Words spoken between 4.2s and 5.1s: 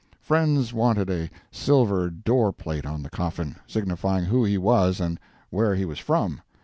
who he was